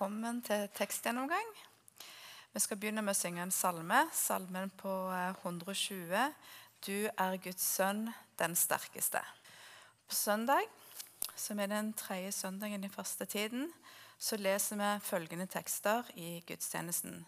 velkommen 0.00 0.38
til 0.40 0.62
tekstgjennomgang. 0.72 1.48
Vi 2.54 2.60
skal 2.64 2.78
begynne 2.80 3.02
med 3.04 3.12
å 3.12 3.18
synge 3.18 3.42
en 3.44 3.50
salme, 3.52 3.98
salmen 4.16 4.70
på 4.80 4.92
120. 5.42 6.14
Eh, 6.16 6.54
du 6.86 7.10
er 7.10 7.36
Guds 7.44 7.66
sønn, 7.76 8.06
den 8.40 8.56
sterkeste. 8.56 9.20
På 10.08 10.16
søndag, 10.16 10.64
som 11.36 11.60
er 11.60 11.68
den 11.68 11.92
tredje 11.92 12.32
søndagen 12.32 12.86
i 12.88 12.88
første 12.88 13.26
tiden, 13.28 13.68
så 14.16 14.38
leser 14.40 14.80
vi 14.80 14.88
følgende 15.04 15.46
tekster 15.52 16.08
i 16.16 16.40
gudstjenesten. 16.48 17.20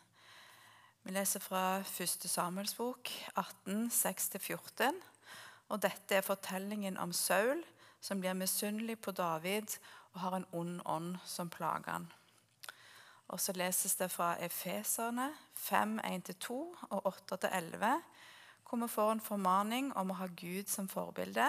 Vi 1.04 1.12
leser 1.12 1.44
fra 1.44 1.82
1. 1.84 2.24
Samuels 2.24 2.72
bok 2.80 3.12
18, 3.36 3.90
6-14. 3.92 4.96
Og 5.68 5.84
dette 5.84 6.16
er 6.16 6.24
fortellingen 6.24 6.96
om 6.96 7.12
Saul 7.12 7.60
som 8.00 8.24
blir 8.24 8.32
misunnelig 8.32 8.96
på 9.04 9.12
David 9.12 9.76
og 10.14 10.20
har 10.24 10.40
en 10.40 10.50
ond 10.52 10.80
ånd 10.88 11.14
som 11.28 11.52
plager 11.52 11.98
han. 11.98 12.10
Og 13.32 13.40
så 13.40 13.52
leses 13.56 13.94
det 13.96 14.10
fra 14.12 14.34
Efeserne 14.44 15.30
5, 15.56 16.00
1-2 16.04 16.56
og 16.90 17.06
8-11, 17.32 18.00
hvor 18.68 18.80
vi 18.82 18.88
får 18.88 19.12
en 19.12 19.20
formaning 19.24 19.92
om 19.96 20.12
å 20.12 20.18
ha 20.20 20.28
Gud 20.36 20.68
som 20.68 20.88
forbilde. 20.88 21.46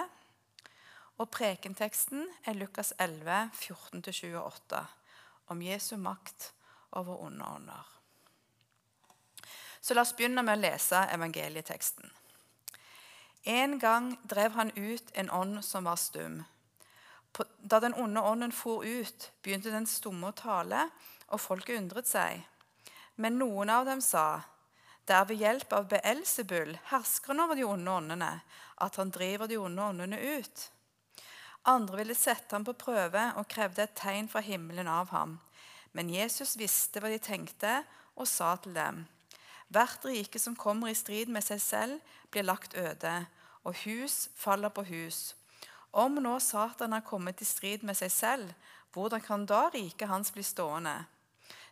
Og 1.20 1.28
prekenteksten 1.30 2.24
er 2.48 2.56
Lukas 2.56 2.94
11, 2.98 3.50
14-28, 3.52 4.80
om 5.52 5.62
Jesu 5.62 5.96
makt 6.00 6.52
over 6.96 7.20
onde 7.20 7.44
ånder. 7.44 7.90
Så 9.80 9.94
la 9.94 10.06
oss 10.06 10.14
begynne 10.16 10.42
med 10.42 10.56
å 10.56 10.62
lese 10.64 11.04
evangelieteksten. 11.12 12.08
En 13.44 13.76
gang 13.78 14.14
drev 14.24 14.56
han 14.56 14.72
ut 14.72 15.10
en 15.12 15.30
ånd 15.30 15.60
som 15.64 15.84
var 15.84 16.00
stum. 16.00 16.40
Da 17.60 17.80
den 17.82 17.94
onde 17.94 18.22
ånden 18.22 18.52
for 18.56 18.86
ut, 18.86 19.32
begynte 19.42 19.74
den 19.74 19.86
stumme 19.90 20.30
å 20.30 20.38
tale, 20.38 20.86
og 21.34 21.42
folket 21.42 21.78
undret 21.80 22.08
seg. 22.08 22.42
Men 23.20 23.38
noen 23.38 23.70
av 23.70 23.86
dem 23.86 24.00
sa, 24.02 24.42
det 25.04 25.14
er 25.14 25.26
ved 25.28 25.42
hjelp 25.42 25.74
av 25.76 25.88
Beelzebul, 25.90 26.76
herskeren 26.88 27.42
over 27.44 27.58
de 27.58 27.66
onde 27.68 27.90
åndene, 27.90 28.30
at 28.80 28.96
han 28.96 29.12
driver 29.12 29.50
de 29.50 29.58
onde 29.60 29.82
åndene 29.82 30.20
ut. 30.38 30.68
Andre 31.68 32.00
ville 32.00 32.16
sette 32.16 32.56
ham 32.56 32.64
på 32.64 32.76
prøve 32.76 33.24
og 33.38 33.48
krevde 33.48 33.84
et 33.84 33.96
tegn 33.96 34.28
fra 34.28 34.42
himmelen 34.44 34.88
av 34.88 35.12
ham. 35.12 35.38
Men 35.92 36.10
Jesus 36.12 36.56
visste 36.60 37.00
hva 37.00 37.12
de 37.12 37.20
tenkte, 37.22 37.82
og 38.14 38.28
sa 38.30 38.54
til 38.56 38.74
dem.: 38.74 39.04
Hvert 39.68 40.04
rike 40.04 40.38
som 40.38 40.56
kommer 40.56 40.90
i 40.90 40.98
strid 40.98 41.28
med 41.28 41.44
seg 41.44 41.60
selv, 41.62 42.00
blir 42.30 42.44
lagt 42.44 42.74
øde, 42.74 43.26
og 43.64 43.74
hus 43.84 44.28
faller 44.36 44.68
på 44.68 44.84
hus. 44.88 45.34
Om 45.92 46.20
nå 46.22 46.38
Satan 46.38 46.92
har 46.92 47.06
kommet 47.06 47.40
i 47.40 47.48
strid 47.48 47.82
med 47.82 47.96
seg 47.96 48.12
selv, 48.12 48.52
hvordan 48.92 49.20
kan 49.20 49.46
da 49.46 49.68
riket 49.74 50.08
hans 50.08 50.32
bli 50.32 50.42
stående? 50.42 51.04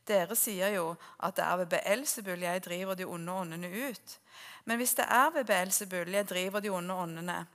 Dere 0.09 0.35
sier 0.37 0.75
jo 0.75 0.95
at 1.23 1.37
det 1.37 1.45
er 1.45 1.57
ved 1.63 1.71
Beelzebul 1.77 2.43
jeg 2.43 2.65
driver 2.65 2.99
de 2.99 3.07
onde 3.07 3.33
åndene 3.33 3.71
ut. 3.89 4.19
Men 4.65 4.77
hvis 4.77 4.95
det 4.99 5.07
er 5.09 5.31
ved 5.31 5.45
Beelzebul 5.45 6.11
jeg 6.11 6.29
driver 6.29 6.61
de 6.61 6.71
onde 6.71 6.95
åndene, 6.95 7.47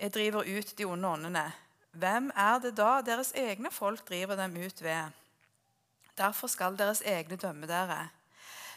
jeg 0.00 0.14
driver 0.14 0.46
ut 0.58 0.78
de 0.78 0.84
onde 0.84 1.08
åndene, 1.08 1.52
hvem 1.90 2.30
er 2.36 2.58
det 2.62 2.76
da 2.76 3.00
deres 3.02 3.32
egne 3.34 3.70
folk 3.70 4.04
driver 4.08 4.36
dem 4.36 4.56
ut 4.56 4.82
ved? 4.82 5.10
Derfor 6.18 6.46
skal 6.46 6.78
deres 6.78 7.02
egne 7.02 7.36
dømme 7.36 7.66
dere. 7.66 8.08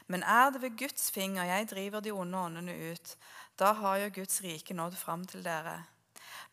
Men 0.08 0.23
er 0.23 0.50
det 0.50 0.62
ved 0.62 0.78
Guds 0.78 1.12
finger 1.12 1.44
jeg 1.44 1.69
driver 1.69 2.00
de 2.00 2.12
onde 2.12 2.38
åndene 2.38 2.75
ut, 2.92 3.16
da 3.59 3.72
har 3.73 3.97
jo 3.97 4.09
Guds 4.16 4.42
rike 4.44 4.73
nådd 4.73 4.95
fram 4.97 5.25
til 5.28 5.44
dere. 5.44 5.84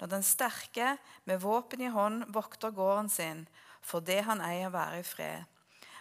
Når 0.01 0.07
den 0.07 0.23
sterke 0.23 0.97
med 1.25 1.41
våpen 1.41 1.81
i 1.81 1.91
hånd 1.91 2.25
vokter 2.35 2.71
gården 2.71 3.09
sin, 3.09 3.49
for 3.83 4.01
det 4.01 4.23
han 4.25 4.41
eier, 4.45 4.71
være 4.71 5.01
i 5.01 5.07
fred. 5.07 5.47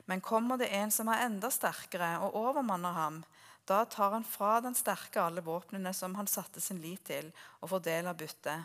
Men 0.08 0.24
kommer 0.24 0.58
det 0.58 0.72
en 0.72 0.92
som 0.92 1.10
er 1.12 1.26
enda 1.26 1.52
sterkere 1.52 2.14
og 2.24 2.36
overmanner 2.40 2.96
ham, 2.96 3.24
da 3.68 3.82
tar 3.86 4.14
han 4.16 4.24
fra 4.24 4.62
den 4.64 4.76
sterke 4.76 5.20
alle 5.20 5.44
våpnene 5.44 5.92
som 5.94 6.16
han 6.16 6.30
satte 6.32 6.62
sin 6.64 6.80
lit 6.80 7.04
til, 7.10 7.28
og 7.60 7.74
fordeler 7.74 8.16
byttet. 8.16 8.64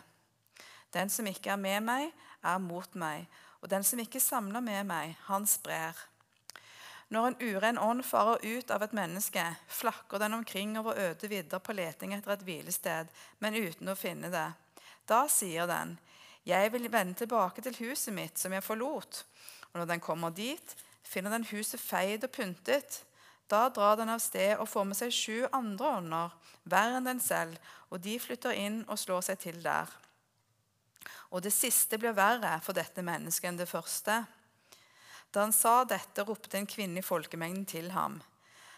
Den 0.95 1.11
som 1.11 1.27
ikke 1.27 1.51
er 1.51 1.59
med 1.59 1.83
meg, 1.83 2.13
er 2.39 2.61
mot 2.63 2.95
meg, 2.95 3.27
og 3.59 3.67
den 3.71 3.83
som 3.83 3.99
ikke 3.99 4.21
samler 4.23 4.63
med 4.63 4.87
meg, 4.87 5.17
han 5.27 5.47
sprer. 5.49 5.97
Når 7.11 7.27
en 7.27 7.37
uren 7.43 7.77
ånd 7.77 8.05
farer 8.07 8.39
ut 8.41 8.71
av 8.71 8.85
et 8.85 8.95
menneske, 8.95 9.43
flakker 9.67 10.23
den 10.23 10.37
omkring 10.39 10.77
over 10.79 10.95
øde 11.09 11.27
vidder 11.27 11.59
på 11.59 11.75
leting 11.75 12.15
etter 12.15 12.37
et 12.37 12.47
hvilested, 12.47 13.11
men 13.43 13.59
uten 13.59 13.91
å 13.91 13.99
finne 13.99 14.31
det. 14.31 14.47
Da 15.05 15.27
sier 15.27 15.67
den, 15.67 15.99
'Jeg 16.45 16.71
vil 16.71 16.91
vende 16.91 17.13
tilbake 17.13 17.61
til 17.61 17.75
huset 17.75 18.13
mitt, 18.13 18.39
som 18.39 18.51
jeg 18.51 18.63
forlot.' 18.63 19.23
Og 19.73 19.79
når 19.79 19.85
den 19.85 19.99
kommer 19.99 20.29
dit, 20.29 20.75
finner 21.03 21.33
den 21.35 21.47
huset 21.51 21.81
feid 21.81 22.23
og 22.23 22.31
pyntet. 22.35 23.03
Da 23.51 23.67
drar 23.69 23.97
den 23.99 24.09
av 24.09 24.21
sted 24.23 24.55
og 24.57 24.69
får 24.71 24.87
med 24.89 24.97
seg 24.97 25.13
sju 25.13 25.37
andre 25.51 25.97
ånder, 25.99 26.37
verre 26.63 26.99
enn 26.99 27.09
den 27.09 27.21
selv, 27.21 27.59
og 27.91 28.01
de 28.01 28.15
flytter 28.19 28.55
inn 28.57 28.81
og 28.87 28.99
slår 28.99 29.27
seg 29.27 29.41
til 29.43 29.59
der. 29.63 29.91
Og 31.33 31.43
det 31.43 31.53
siste 31.53 31.99
blir 31.99 32.15
verre 32.17 32.55
for 32.63 32.77
dette 32.77 33.03
mennesket 33.05 33.49
enn 33.49 33.59
det 33.59 33.69
første. 33.69 34.23
Da 35.33 35.45
han 35.45 35.53
sa 35.53 35.81
dette, 35.89 36.25
ropte 36.25 36.59
en 36.59 36.69
kvinne 36.69 37.01
i 37.01 37.05
folkemengden 37.05 37.65
til 37.69 37.91
ham. 37.95 38.19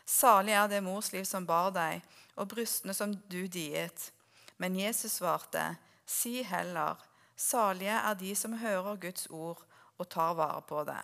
Salig 0.06 0.54
er 0.56 0.70
det 0.72 0.84
morsliv 0.86 1.26
som 1.28 1.48
bar 1.48 1.72
deg, 1.76 2.04
og 2.40 2.50
brystene 2.52 2.94
som 2.96 3.16
du 3.32 3.46
diet. 3.52 4.12
Men 4.58 4.78
Jesus 4.80 5.20
svarte, 5.20 5.76
Si 6.06 6.44
heller, 6.46 6.96
salige 7.36 7.98
er 7.98 8.16
de 8.16 8.36
som 8.38 8.60
hører 8.62 9.02
Guds 9.02 9.28
ord 9.30 9.66
og 9.98 10.10
tar 10.10 10.36
vare 10.38 10.62
på 10.62 10.84
det. 10.88 11.02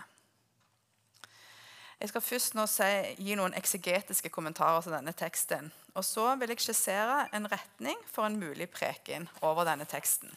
Jeg 2.01 2.09
skal 2.09 2.22
først 2.25 2.56
nå 2.57 2.63
si, 2.66 2.85
gi 3.22 3.35
noen 3.38 3.53
eksegetiske 3.53 4.31
kommentarer 4.34 4.81
til 4.81 4.95
denne 4.95 5.12
teksten. 5.13 5.67
Og 5.94 6.06
så 6.06 6.31
vil 6.41 6.50
jeg 6.50 6.63
skissere 6.63 7.28
en 7.38 7.45
retning 7.51 8.00
for 8.09 8.25
en 8.25 8.39
mulig 8.41 8.72
preken 8.73 9.28
over 9.45 9.67
denne 9.69 9.85
teksten. 9.85 10.31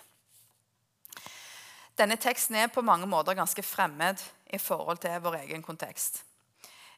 Denne 1.96 2.18
teksten 2.20 2.58
er 2.60 2.68
på 2.68 2.84
mange 2.84 3.08
måter 3.08 3.38
ganske 3.38 3.62
fremmed 3.64 4.20
i 4.52 4.60
forhold 4.60 5.00
til 5.00 5.22
vår 5.24 5.38
egen 5.46 5.64
kontekst. 5.64 6.20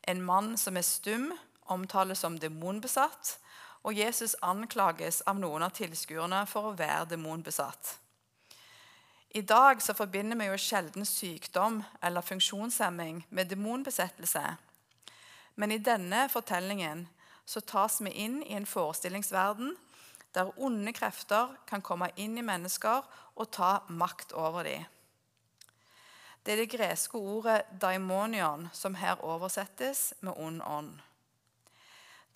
En 0.02 0.22
mann 0.22 0.56
som 0.58 0.76
er 0.76 0.86
stum, 0.88 1.30
omtales 1.70 2.24
som 2.24 2.38
demonbesatt, 2.38 3.36
og 3.86 3.94
Jesus 3.94 4.34
anklages 4.42 5.20
av 5.30 5.38
noen 5.38 5.62
av 5.62 5.76
tilskuerne 5.78 6.42
for 6.50 6.72
å 6.72 6.74
være 6.74 7.12
demonbesatt. 7.14 8.00
I 9.36 9.40
dag 9.40 9.82
så 9.82 9.92
forbinder 9.92 10.38
vi 10.40 10.46
jo 10.48 10.56
sjelden 10.56 11.04
sykdom 11.04 11.82
eller 12.02 12.24
funksjonshemming 12.24 13.18
med 13.28 13.50
demonbesettelse. 13.50 14.40
Men 15.60 15.72
i 15.74 15.78
denne 15.78 16.22
fortellingen 16.32 17.02
så 17.44 17.60
tas 17.60 17.98
vi 18.00 18.14
inn 18.24 18.38
i 18.46 18.54
en 18.56 18.64
forestillingsverden 18.66 19.74
der 20.32 20.54
onde 20.56 20.94
krefter 20.96 21.52
kan 21.68 21.84
komme 21.84 22.08
inn 22.16 22.38
i 22.40 22.46
mennesker 22.48 23.04
og 23.36 23.50
ta 23.52 23.82
makt 23.88 24.32
over 24.32 24.64
dem. 24.64 24.88
Det 26.40 26.54
er 26.54 26.62
det 26.62 26.72
greske 26.72 27.18
ordet 27.18 27.62
'daimonion' 27.68 28.68
som 28.72 28.94
her 28.94 29.20
oversettes 29.20 30.14
med 30.20 30.32
'ond 30.36 30.62
ånd'. 30.62 31.05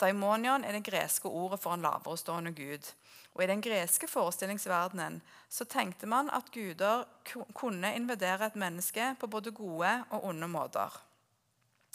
Daimonion 0.01 0.63
er 0.65 0.75
det 0.75 0.85
greske 0.87 1.29
ordet 1.29 1.59
for 1.61 1.75
en 1.75 1.85
laverestående 1.85 2.51
gud. 2.57 2.89
Og 3.33 3.43
I 3.43 3.47
den 3.47 3.61
greske 3.63 4.09
forestillingsverdenen 4.11 5.21
så 5.49 5.65
tenkte 5.65 6.09
man 6.09 6.29
at 6.33 6.51
guder 6.51 7.05
kunne 7.53 7.95
invadere 7.95 8.49
et 8.49 8.59
menneske 8.59 9.13
på 9.19 9.27
både 9.27 9.53
gode 9.55 9.93
og 10.09 10.25
onde 10.27 10.47
måter. 10.51 10.97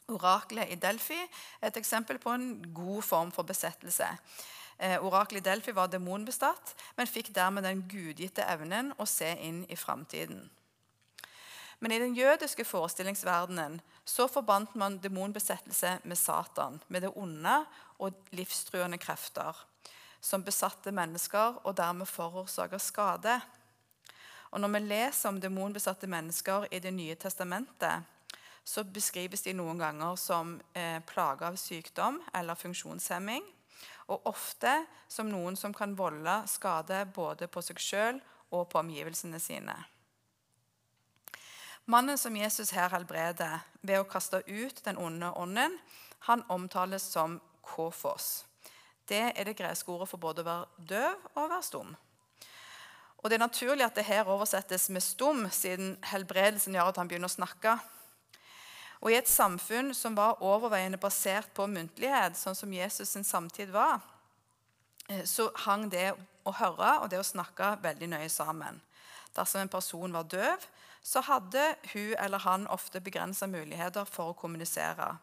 Oraklet 0.08 0.70
i 0.70 0.78
Delfi 0.78 1.18
er 1.18 1.68
et 1.68 1.76
eksempel 1.76 2.18
på 2.22 2.30
en 2.30 2.50
god 2.74 3.02
form 3.02 3.32
for 3.34 3.42
besettelse. 3.42 4.06
Eh, 4.78 5.02
oraklet 5.02 5.40
i 5.40 5.48
Delfi 5.50 5.74
var 5.74 5.90
demonbestatt, 5.90 6.74
men 6.96 7.10
fikk 7.10 7.32
dermed 7.34 7.66
den 7.66 7.82
gudgitte 7.90 8.44
evnen 8.46 8.92
å 8.98 9.06
se 9.08 9.32
inn 9.42 9.64
i 9.68 9.76
framtiden. 9.76 10.46
Men 11.78 11.92
i 11.92 11.98
den 11.98 12.14
jødiske 12.16 12.64
forestillingsverdenen 12.64 13.80
så 14.04 14.28
forbandt 14.28 14.74
man 14.74 15.00
demonbesettelse 15.02 15.98
med 16.04 16.18
Satan, 16.18 16.80
med 16.88 17.02
det 17.02 17.12
onde 17.16 17.64
og 17.98 18.28
livstruende 18.36 18.98
krefter 18.98 19.64
som 20.26 20.44
besatte 20.44 20.92
mennesker 20.94 21.60
og 21.64 21.76
dermed 21.78 22.08
forårsaker 22.10 22.82
skade. 22.82 23.38
Og 24.50 24.60
Når 24.60 24.68
vi 24.68 24.78
leser 24.78 25.28
om 25.28 25.40
demonbesatte 25.40 26.06
mennesker 26.06 26.66
i 26.70 26.78
Det 26.78 26.94
nye 26.94 27.14
testamentet, 27.14 28.02
så 28.64 28.84
beskrives 28.84 29.42
de 29.42 29.52
noen 29.54 29.78
ganger 29.78 30.16
som 30.16 30.60
eh, 30.74 30.98
plaga 31.06 31.46
av 31.46 31.56
sykdom 31.56 32.18
eller 32.34 32.54
funksjonshemming. 32.54 33.44
Og 34.08 34.26
ofte 34.26 34.86
som 35.08 35.30
noen 35.30 35.56
som 35.56 35.74
kan 35.74 35.94
volde 35.98 36.42
skade 36.46 37.04
både 37.14 37.46
på 37.46 37.62
seg 37.62 37.78
sjøl 37.78 38.20
og 38.50 38.68
på 38.70 38.78
omgivelsene 38.78 39.38
sine. 39.38 39.76
Mannen 41.86 42.18
som 42.18 42.36
Jesus 42.36 42.72
her 42.74 42.90
helbreder 42.90 43.60
ved 43.82 44.00
å 44.00 44.08
kaste 44.10 44.42
ut 44.46 44.82
den 44.84 44.98
onde 44.98 45.30
ånden, 45.30 45.78
han 46.26 46.42
omtales 46.50 47.02
som 47.02 47.38
kofos. 47.66 48.44
Det 49.08 49.32
er 49.34 49.44
det 49.46 49.56
greske 49.58 49.90
ordet 49.92 50.08
for 50.10 50.22
både 50.22 50.42
å 50.42 50.46
være 50.46 50.86
døv 50.90 51.28
og 51.34 51.42
å 51.44 51.50
være 51.50 51.66
stum. 51.66 51.92
Og 53.18 53.30
Det 53.30 53.36
er 53.36 53.42
naturlig 53.42 53.84
at 53.86 53.96
det 53.98 54.06
her 54.06 54.28
oversettes 54.30 54.88
med 54.94 55.02
stum, 55.02 55.46
siden 55.50 55.96
helbredelsen 56.12 56.74
gjør 56.74 56.92
at 56.92 56.98
han 57.00 57.08
begynner 57.10 57.30
å 57.30 57.34
snakke. 57.34 57.78
Og 59.02 59.10
i 59.10 59.16
et 59.18 59.28
samfunn 59.28 59.92
som 59.94 60.14
var 60.16 60.42
overveiende 60.44 61.00
basert 61.00 61.50
på 61.54 61.66
muntlighet, 61.70 62.36
sånn 62.38 62.56
som 62.56 62.72
Jesus 62.72 63.12
sin 63.12 63.24
samtid 63.26 63.72
var, 63.74 64.00
eh, 65.08 65.24
så 65.24 65.50
hang 65.66 65.88
det 65.90 66.12
å 66.46 66.54
høre 66.54 67.00
og 67.02 67.10
det 67.10 67.18
å 67.20 67.26
snakke 67.26 67.76
veldig 67.82 68.08
nøye 68.08 68.30
sammen. 68.30 68.80
Dersom 69.36 69.60
en 69.60 69.68
person 69.68 70.12
var 70.12 70.22
døv, 70.22 70.66
så 71.02 71.20
hadde 71.20 71.76
hun 71.92 72.14
eller 72.18 72.38
han 72.38 72.66
ofte 72.66 73.00
begrensa 73.00 73.46
muligheter 73.46 74.04
for 74.04 74.32
å 74.32 74.38
kommunisere, 74.38 75.16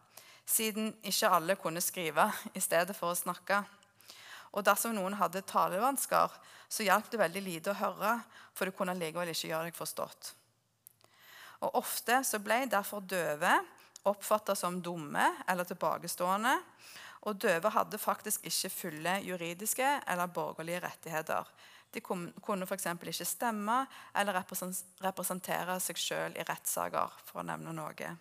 siden 0.45 0.91
ikke 1.03 1.31
alle 1.31 1.55
kunne 1.59 1.81
skrive 1.81 2.27
i 2.53 2.61
stedet 2.61 2.95
for 2.97 3.13
å 3.13 3.17
snakke. 3.17 3.63
Og 4.53 4.65
dersom 4.65 4.93
noen 4.95 5.15
hadde 5.17 5.41
talevansker, 5.49 6.33
så 6.69 6.85
hjalp 6.85 7.09
det 7.09 7.21
veldig 7.21 7.41
lite 7.45 7.73
å 7.73 7.77
høre, 7.79 8.17
for 8.53 8.69
du 8.69 8.75
kunne 8.75 8.95
likevel 8.97 9.31
ikke 9.33 9.49
gjøre 9.49 9.69
deg 9.69 9.77
forstått. 9.77 10.33
Og 11.63 11.79
Ofte 11.79 12.19
så 12.27 12.41
ble 12.43 12.65
derfor 12.69 13.01
døve 13.07 13.55
oppfatta 14.09 14.55
som 14.55 14.81
dumme 14.83 15.29
eller 15.47 15.67
tilbakestående. 15.67 16.57
Og 17.23 17.39
døve 17.39 17.71
hadde 17.71 18.01
faktisk 18.01 18.43
ikke 18.49 18.71
fulle 18.73 19.13
juridiske 19.23 19.87
eller 20.11 20.27
borgerlige 20.27 20.81
rettigheter. 20.83 21.47
De 21.93 22.01
kunne 22.03 22.67
f.eks. 22.67 22.89
ikke 22.89 23.27
stemme 23.29 23.83
eller 24.17 24.41
representere 25.05 25.79
seg 25.79 26.01
sjøl 26.01 26.35
i 26.35 26.45
rettssaker, 26.47 27.15
for 27.23 27.41
å 27.41 27.47
nevne 27.47 27.75
noe. 27.77 28.15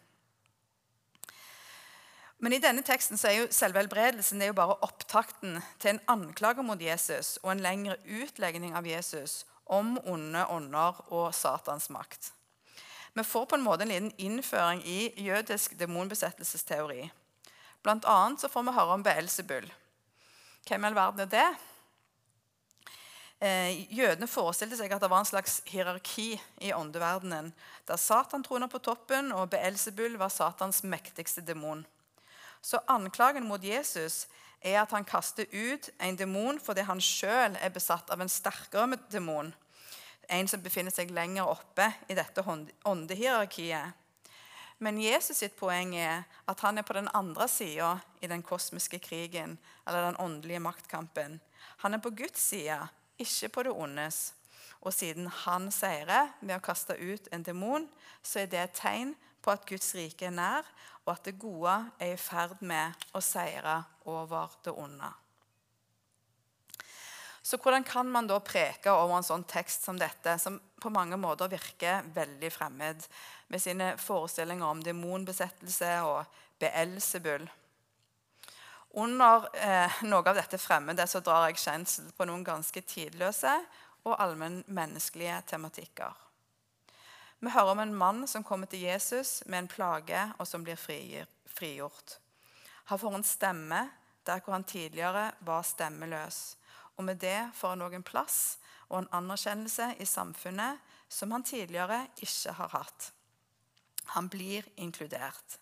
Men 2.42 2.56
i 2.56 2.58
denne 2.58 2.82
teksten 2.82 3.18
så 3.20 3.28
er 3.30 3.36
jo 3.36 3.50
selve 3.54 3.78
helbredelsen 3.78 4.42
bare 4.58 4.74
opptakten 4.82 5.60
til 5.78 5.92
en 5.92 6.00
anklage 6.10 6.64
mot 6.66 6.80
Jesus 6.80 7.36
og 7.44 7.52
en 7.52 7.62
lengre 7.62 7.94
utlegning 8.02 8.74
av 8.74 8.88
Jesus 8.88 9.44
om 9.70 9.94
onde 10.10 10.42
ånder 10.50 10.98
og 11.14 11.30
Satans 11.38 11.86
makt. 11.94 12.32
Vi 13.14 13.22
får 13.22 13.46
på 13.46 13.58
en 13.58 13.62
måte 13.62 13.86
en 13.86 13.92
liten 13.92 14.10
innføring 14.18 14.82
i 14.88 15.12
jødisk 15.22 15.76
demonbesettelsesteori. 15.78 17.04
Blant 17.84 18.08
annet 18.10 18.50
får 18.50 18.66
vi 18.66 18.74
høre 18.74 18.96
om 18.96 19.06
Beelzebul. 19.06 19.70
Hvem 20.66 20.82
i 20.82 20.90
all 20.90 20.98
verden 20.98 21.22
er 21.22 21.30
det? 21.30 21.48
Eh, 23.42 23.94
jødene 23.94 24.26
forestilte 24.30 24.78
seg 24.78 24.90
at 24.94 25.02
det 25.02 25.10
var 25.10 25.22
en 25.22 25.30
slags 25.30 25.60
hierarki 25.70 26.32
i 26.62 26.74
åndeverdenen, 26.74 27.50
der 27.86 27.98
Satan 27.98 28.42
troner 28.46 28.70
på 28.70 28.82
toppen, 28.82 29.32
og 29.34 29.50
Beelzebul 29.50 30.18
var 30.18 30.30
Satans 30.30 30.82
mektigste 30.82 31.42
demon. 31.46 31.86
Så 32.62 32.78
anklagen 32.86 33.46
mot 33.48 33.64
Jesus 33.64 34.26
er 34.62 34.78
at 34.82 34.92
han 34.94 35.04
kaster 35.04 35.48
ut 35.50 35.90
en 35.98 36.16
demon 36.16 36.60
fordi 36.62 36.86
han 36.86 37.02
sjøl 37.02 37.58
er 37.58 37.74
besatt 37.74 38.10
av 38.14 38.22
en 38.22 38.30
sterkere 38.30 39.00
demon 39.10 39.50
en 40.32 40.48
som 40.48 40.62
befinner 40.62 40.94
seg 40.94 41.12
lenger 41.12 41.48
oppe 41.48 41.88
i 42.08 42.16
dette 42.16 42.44
åndehierarkiet. 42.88 43.98
Men 44.82 44.98
Jesus 44.98 45.38
sitt 45.38 45.54
poeng 45.58 45.94
er 45.94 46.24
at 46.50 46.62
han 46.64 46.80
er 46.80 46.86
på 46.86 46.96
den 46.96 47.10
andre 47.14 47.46
sida 47.50 47.94
i 48.20 48.30
den 48.30 48.42
kosmiske 48.42 48.98
krigen, 49.02 49.58
eller 49.86 50.08
den 50.08 50.18
åndelige 50.18 50.62
maktkampen. 50.62 51.38
Han 51.84 51.94
er 51.94 52.02
på 52.02 52.10
Guds 52.10 52.40
side, 52.50 52.80
ikke 53.18 53.48
på 53.48 53.66
det 53.68 53.74
ondes. 53.76 54.32
Og 54.82 54.94
siden 54.94 55.28
han 55.44 55.70
seirer 55.70 56.32
ved 56.40 56.56
å 56.56 56.64
kaste 56.64 56.96
ut 56.98 57.28
en 57.30 57.44
demon, 57.46 57.86
så 58.22 58.42
er 58.42 58.50
det 58.50 58.58
et 58.58 58.80
tegn 58.80 59.14
på 59.42 59.52
at 59.52 59.66
Guds 59.68 59.92
rike 59.98 60.28
er 60.28 60.36
nær, 60.36 60.68
og 61.02 61.16
at 61.16 61.26
det 61.26 61.40
gode 61.40 61.74
er 61.98 62.14
i 62.14 62.20
ferd 62.20 62.62
med 62.62 63.06
å 63.12 63.22
seire 63.24 63.80
over 64.08 64.54
det 64.64 64.74
onde. 64.78 65.10
Så 67.42 67.58
hvordan 67.58 67.82
kan 67.82 68.06
man 68.06 68.28
da 68.30 68.38
preke 68.38 68.92
over 68.94 69.16
en 69.16 69.26
sånn 69.26 69.42
tekst 69.50 69.82
som 69.88 69.98
dette, 69.98 70.36
som 70.38 70.60
på 70.80 70.92
mange 70.94 71.18
måter 71.18 71.50
virker 71.50 72.06
veldig 72.14 72.52
fremmed, 72.54 73.02
med 73.50 73.60
sine 73.60 73.88
forestillinger 73.98 74.68
om 74.68 74.82
demonbesettelse 74.86 75.90
og 76.06 76.38
Beelzebul? 76.62 77.48
Under 79.02 79.48
eh, 79.58 80.02
noe 80.06 80.22
av 80.22 80.38
dette 80.38 80.60
fremmede 80.60 81.06
så 81.08 81.22
drar 81.24 81.48
jeg 81.48 81.62
kjensel 81.64 82.12
på 82.14 82.28
noen 82.28 82.44
ganske 82.46 82.84
tidløse 82.86 83.56
og 84.04 84.18
allmennmenneskelige 84.20 85.40
tematikker. 85.50 86.12
Vi 87.42 87.50
hører 87.50 87.74
om 87.74 87.82
en 87.82 87.94
mann 87.94 88.26
som 88.30 88.44
kommer 88.46 88.70
til 88.70 88.86
Jesus 88.86 89.42
med 89.46 89.64
en 89.64 89.68
plage, 89.68 90.24
og 90.38 90.46
som 90.46 90.62
blir 90.64 90.78
frigjort. 90.78 92.18
Han 92.90 92.98
får 92.98 93.18
en 93.18 93.26
stemme 93.26 93.84
der 94.26 94.40
hvor 94.40 94.54
han 94.54 94.64
tidligere 94.64 95.32
var 95.42 95.66
stemmeløs 95.66 96.56
og 96.96 97.04
med 97.04 97.18
det 97.18 97.50
får 97.56 97.74
han 97.74 97.84
òg 97.86 97.96
en 97.98 98.06
plass 98.06 98.38
og 98.90 99.00
en 99.00 99.12
anerkjennelse 99.16 99.94
i 100.02 100.06
samfunnet 100.08 100.78
som 101.12 101.32
han 101.34 101.44
tidligere 101.46 102.04
ikke 102.22 102.54
har 102.58 102.72
hatt. 102.76 103.08
Han 104.14 104.28
blir 104.28 104.66
inkludert. 104.76 105.58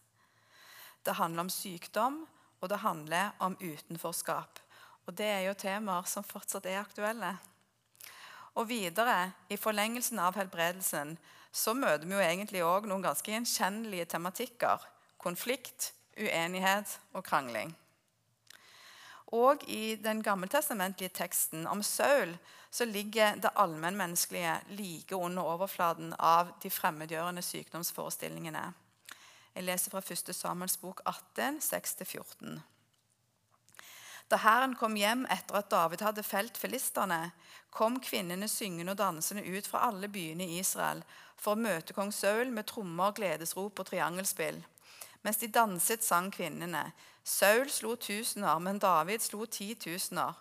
Det 1.02 1.16
handler 1.16 1.46
om 1.46 1.52
sykdom, 1.52 2.24
og 2.60 2.68
det 2.68 2.82
handler 2.82 3.32
om 3.38 3.56
utenforskap. 3.60 4.60
Og 5.06 5.14
det 5.16 5.26
er 5.26 5.46
jo 5.46 5.56
temaer 5.56 6.08
som 6.08 6.26
fortsatt 6.26 6.66
er 6.68 6.82
aktuelle. 6.82 7.32
Og 8.60 8.68
videre, 8.68 9.32
i 9.48 9.56
forlengelsen 9.56 10.18
av 10.20 10.36
helbredelsen, 10.36 11.14
så 11.52 11.74
møter 11.74 12.06
vi 12.06 12.14
jo 12.14 12.22
egentlig 12.22 12.62
òg 12.64 12.86
noen 12.88 13.02
ganske 13.04 13.32
gjenkjennelige 13.32 14.06
tematikker. 14.14 14.82
Konflikt, 15.20 15.92
uenighet 16.16 16.98
og 17.12 17.24
krangling. 17.26 17.74
Og 19.34 19.62
i 19.70 19.94
den 19.94 20.22
gammeltestamentlige 20.26 21.12
teksten 21.14 21.66
om 21.70 21.82
Saul 21.86 22.34
så 22.70 22.84
ligger 22.86 23.38
det 23.42 23.50
allmennmenneskelige 23.58 24.60
like 24.78 25.16
under 25.16 25.42
overflaten 25.42 26.14
av 26.18 26.54
de 26.62 26.70
fremmedgjørende 26.70 27.42
sykdomsforestillingene. 27.42 28.72
Jeg 29.54 29.66
leser 29.66 29.90
fra 29.90 30.02
1. 30.02 30.34
Samuels 30.34 30.76
bok 30.78 31.02
18, 31.06 31.58
6-14. 31.58 32.60
Da 34.30 34.38
Herren 34.38 34.76
kom 34.78 34.94
hjem 34.94 35.24
etter 35.26 35.56
at 35.58 35.70
David 35.72 36.04
hadde 36.06 36.22
felt 36.22 36.58
filistene, 36.58 37.32
kom 37.74 37.96
kvinnene 38.02 38.46
syngende 38.50 38.94
og 38.94 39.00
dansende 39.00 39.42
ut 39.42 39.66
fra 39.66 39.88
alle 39.88 40.06
byene 40.10 40.46
i 40.46 40.60
Israel 40.62 41.02
for 41.40 41.56
å 41.56 41.62
møte 41.64 41.96
kong 41.96 42.12
Saul 42.14 42.52
med 42.54 42.68
trommer, 42.70 43.14
gledesrop 43.16 43.82
og 43.82 43.88
triangelspill. 43.88 44.60
Mens 45.26 45.40
de 45.40 45.48
danset, 45.50 46.04
sang 46.06 46.30
kvinnene. 46.32 46.92
Saul 47.24 47.66
slo 47.74 47.96
tusener, 47.96 48.58
men 48.62 48.78
David 48.78 49.24
slo 49.24 49.46
titusener. 49.50 50.38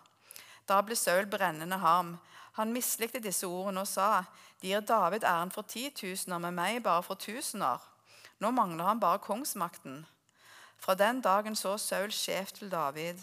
Da 0.70 0.78
ble 0.86 0.96
Saul 0.96 1.26
brennende 1.26 1.80
harm. 1.82 2.14
Han 2.58 2.74
mislikte 2.76 3.20
disse 3.22 3.48
ordene 3.48 3.82
og 3.82 3.90
sa, 3.90 4.24
de 4.60 4.70
gir 4.70 4.86
David 4.86 5.26
æren 5.26 5.50
for 5.50 5.66
titusener, 5.66 6.38
med 6.38 6.54
meg 6.54 6.82
bare 6.86 7.02
for 7.02 7.18
tusener. 7.18 7.82
Nå 8.38 8.54
mangler 8.54 8.86
han 8.86 9.02
bare 9.02 9.20
kongsmakten. 9.24 10.04
Fra 10.80 10.94
den 10.94 11.20
dagen 11.20 11.56
så 11.56 11.76
Saul 11.78 12.12
skjevt 12.14 12.60
til 12.60 12.70
David. 12.72 13.20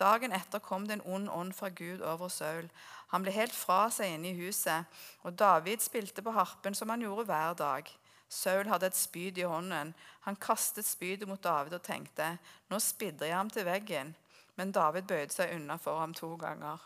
Dagen 0.00 0.32
etter 0.32 0.62
kom 0.64 0.86
det 0.88 0.96
en 0.96 1.06
ond 1.14 1.28
ånd 1.28 1.54
fra 1.54 1.68
Gud 1.68 2.00
over 2.00 2.32
Saul. 2.32 2.70
Han 3.12 3.24
ble 3.24 3.34
helt 3.36 3.54
fra 3.54 3.90
seg 3.92 4.14
inne 4.14 4.30
i 4.30 4.38
huset, 4.38 4.88
og 5.26 5.36
David 5.36 5.82
spilte 5.84 6.24
på 6.24 6.32
harpen 6.32 6.76
som 6.76 6.88
han 6.88 7.04
gjorde 7.04 7.26
hver 7.28 7.58
dag. 7.58 7.90
Saul 8.30 8.70
hadde 8.70 8.86
et 8.86 8.96
spyd 8.96 9.38
i 9.38 9.48
hånden. 9.50 9.92
Han 10.24 10.38
kastet 10.40 10.86
spydet 10.86 11.28
mot 11.28 11.42
David 11.42 11.74
og 11.76 11.82
tenkte, 11.84 12.36
nå 12.70 12.78
spidder 12.80 13.26
jeg 13.26 13.36
ham 13.36 13.50
til 13.50 13.66
veggen. 13.66 14.14
Men 14.56 14.72
David 14.72 15.08
bøyde 15.10 15.34
seg 15.34 15.54
unna 15.56 15.76
for 15.80 15.98
ham 16.00 16.14
to 16.14 16.32
ganger. 16.38 16.78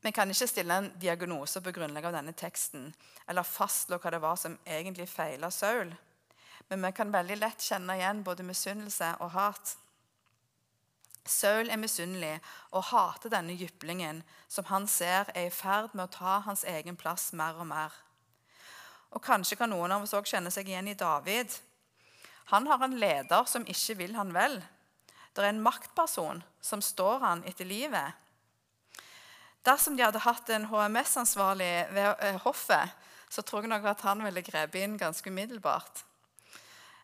Vi 0.00 0.12
kan 0.14 0.30
ikke 0.30 0.46
stille 0.46 0.76
en 0.78 0.92
diagnose 1.00 1.60
på 1.60 1.72
grunnlag 1.74 2.06
av 2.06 2.14
denne 2.14 2.32
teksten 2.38 2.92
eller 3.28 3.42
fastslå 3.42 3.98
hva 3.98 4.12
det 4.14 4.22
var 4.22 4.38
som 4.38 4.54
egentlig 4.64 5.08
feila 5.10 5.50
Saul. 5.50 5.90
Men 6.68 6.86
vi 6.86 6.92
kan 6.94 7.12
veldig 7.12 7.38
lett 7.40 7.64
kjenne 7.64 7.96
igjen 7.98 8.22
både 8.24 8.46
misunnelse 8.46 9.10
og 9.24 9.32
hat. 9.34 9.74
Saul 11.28 11.70
er 11.70 11.80
misunnelig 11.80 12.38
og 12.72 12.88
hater 12.90 13.32
denne 13.32 13.56
jyplingen 13.56 14.22
som 14.48 14.66
han 14.70 14.88
ser 14.90 15.30
er 15.34 15.48
i 15.48 15.54
ferd 15.54 15.94
med 15.94 16.08
å 16.08 16.14
ta 16.18 16.38
hans 16.46 16.64
egen 16.68 16.96
plass 16.96 17.30
mer 17.36 17.58
og 17.60 17.68
mer. 17.70 17.94
Og 19.12 19.24
Kanskje 19.24 19.56
kan 19.60 19.70
noen 19.72 19.92
av 19.94 20.04
oss 20.04 20.16
også 20.16 20.36
kjenne 20.36 20.52
seg 20.52 20.68
igjen 20.68 20.90
i 20.90 20.96
David. 20.98 21.52
Han 22.52 22.66
har 22.68 22.82
en 22.84 22.96
leder 23.00 23.44
som 23.48 23.66
ikke 23.68 23.98
vil 24.02 24.16
han 24.16 24.32
vel. 24.36 24.58
Det 25.32 25.44
er 25.44 25.52
en 25.52 25.62
maktperson 25.62 26.42
som 26.64 26.82
står 26.82 27.20
han 27.22 27.44
etter 27.48 27.68
livet. 27.68 28.16
Dersom 29.66 29.96
de 29.96 30.04
hadde 30.04 30.22
hatt 30.24 30.48
en 30.50 30.68
HMS-ansvarlig 30.70 31.72
ved 31.92 32.24
eh, 32.24 32.38
hoffet, 32.44 32.94
så 33.28 33.44
tror 33.44 33.64
jeg 33.64 33.72
nok 33.72 33.84
at 33.90 34.04
han 34.06 34.22
ville 34.24 34.44
grepet 34.44 34.80
inn 34.80 34.96
ganske 35.00 35.28
umiddelbart. 35.30 36.04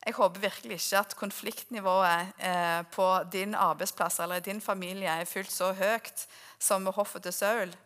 Jeg 0.05 0.15
håper 0.15 0.41
virkelig 0.41 0.77
ikke 0.77 0.99
at 0.99 1.17
konfliktnivået 1.17 2.33
eh, 2.39 2.83
på 2.93 3.07
din 3.33 3.55
arbeidsplass 3.55 4.19
eller 4.21 4.41
din 4.45 4.61
familie 4.61 5.09
er 5.09 5.25
fullt 5.25 5.53
så 5.53 5.73
høyt 5.73 6.27
som 6.59 6.85
ved 6.85 6.93
hoffet 6.93 7.23
til 7.23 7.33
Saul. 7.33 7.77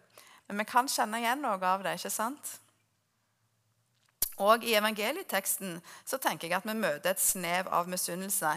Men 0.48 0.58
vi 0.58 0.64
kan 0.64 0.88
kjenne 0.88 1.20
igjen 1.20 1.44
noe 1.44 1.60
av 1.62 1.84
det. 1.84 1.94
ikke 1.94 2.10
sant? 2.10 2.58
Og 4.38 4.64
I 4.64 4.74
evangelieteksten 4.78 5.78
så 6.06 6.18
tenker 6.18 6.48
jeg 6.48 6.58
at 6.58 6.66
vi 6.66 6.74
møter 6.78 7.10
et 7.10 7.22
snev 7.22 7.70
av 7.70 7.90
misunnelse. 7.90 8.50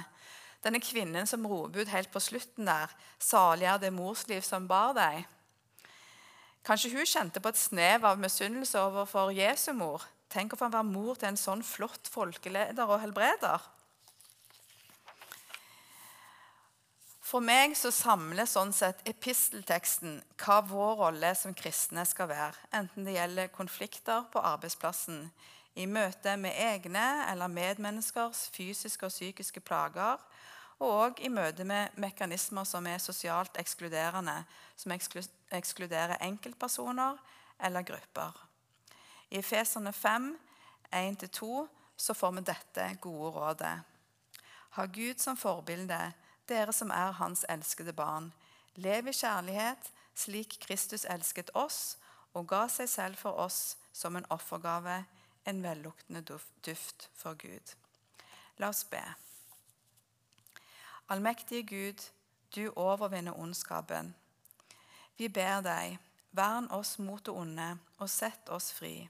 Denne 0.62 0.82
kvinnen 0.82 1.27
som 1.27 1.46
roper 1.46 1.82
ut 1.82 1.94
helt 1.94 2.12
på 2.13 2.20
slutten 2.20 2.65
der 2.65 2.89
'Salig 3.20 3.82
det 3.82 3.94
morsliv 3.94 4.41
som 4.41 4.68
bar 4.68 4.94
deg'. 4.94 5.25
Kanskje 6.65 6.91
hun 6.94 7.06
kjente 7.06 7.39
på 7.39 7.50
et 7.50 7.58
snev 7.58 8.06
av 8.06 8.20
misunnelse 8.20 8.80
overfor 8.80 9.32
Jesu 9.34 9.74
mor, 9.74 10.03
Tenk 10.31 10.55
å 10.55 10.59
få 10.59 10.69
være 10.71 10.88
mor 10.88 11.17
til 11.19 11.31
en 11.33 11.39
sånn 11.39 11.63
flott 11.65 12.07
folkeleder 12.11 12.88
og 12.88 13.01
helbreder. 13.03 13.63
For 17.31 17.43
meg 17.43 17.77
så 17.79 17.93
samler 17.95 18.47
sånn 18.50 18.73
sett 18.75 19.05
epistelteksten 19.07 20.17
hva 20.41 20.57
vår 20.67 20.97
rolle 21.00 21.29
som 21.39 21.55
kristne 21.55 22.03
skal 22.07 22.27
være, 22.27 22.59
enten 22.75 23.07
det 23.07 23.15
gjelder 23.15 23.53
konflikter 23.55 24.25
på 24.33 24.43
arbeidsplassen, 24.43 25.29
i 25.79 25.85
møte 25.88 26.33
med 26.35 26.57
egne 26.59 27.05
eller 27.31 27.47
medmenneskers 27.47 28.50
fysiske 28.51 29.07
og 29.07 29.15
psykiske 29.15 29.63
plager, 29.63 30.19
og 30.83 31.23
i 31.23 31.31
møte 31.31 31.63
med 31.63 31.95
mekanismer 31.95 32.67
som 32.67 32.88
er 32.91 33.00
sosialt 33.00 33.55
ekskluderende, 33.61 34.41
som 34.75 34.91
ekskluderer 34.91 36.19
enkeltpersoner 36.19 37.19
eller 37.63 37.88
grupper. 37.88 38.50
I 39.31 39.41
Feserne 39.41 39.93
5, 39.93 40.38
1-2, 40.91 41.67
så 41.95 42.13
får 42.13 42.31
vi 42.31 42.41
dette 42.41 42.97
gode 43.01 43.31
rådet. 43.31 43.79
Ha 44.75 44.85
Gud 44.85 45.19
som 45.19 45.38
forbilde 45.38 46.00
dere 46.51 46.73
som 46.73 46.91
er 46.91 47.11
hans 47.15 47.45
elskede 47.50 47.93
barn. 47.93 48.33
Lev 48.75 49.07
i 49.07 49.13
kjærlighet, 49.15 49.91
slik 50.15 50.57
Kristus 50.59 51.05
elsket 51.05 51.51
oss 51.55 51.97
og 52.33 52.47
ga 52.47 52.65
seg 52.71 52.89
selv 52.89 53.19
for 53.19 53.39
oss 53.39 53.77
som 53.93 54.15
en 54.15 54.27
offergave, 54.31 55.03
en 55.45 55.63
velluktende 55.63 56.21
duft 56.65 57.09
for 57.15 57.39
Gud. 57.39 57.75
La 58.57 58.69
oss 58.69 58.83
be. 58.83 59.03
Allmektige 61.07 61.63
Gud, 61.63 62.03
du 62.55 62.71
overvinner 62.75 63.39
ondskapen. 63.39 64.13
Vi 65.17 65.27
ber 65.27 65.63
deg, 65.63 65.97
vern 66.31 66.67
oss 66.71 66.97
mot 67.00 67.25
det 67.25 67.33
onde 67.35 67.73
og 67.97 68.09
sett 68.09 68.50
oss 68.50 68.71
fri, 68.73 69.09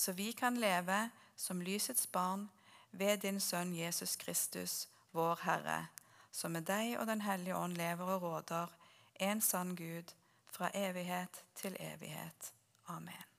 så 0.00 0.16
vi 0.16 0.32
kan 0.32 0.56
leve 0.56 1.10
som 1.36 1.62
lysets 1.62 2.06
barn 2.06 2.48
ved 2.90 3.24
din 3.24 3.40
Sønn 3.40 3.74
Jesus 3.76 4.16
Kristus, 4.16 4.88
vår 5.12 5.44
Herre 5.44 5.80
som 6.30 6.54
med 6.54 6.66
deg 6.68 6.96
og 6.98 7.06
Den 7.06 7.24
hellige 7.26 7.56
ånd 7.56 7.76
lever 7.76 8.14
og 8.14 8.22
råder, 8.22 8.66
en 9.20 9.40
sann 9.40 9.76
Gud, 9.76 10.14
fra 10.50 10.70
evighet 10.74 11.44
til 11.54 11.76
evighet. 11.80 12.52
Amen. 12.86 13.29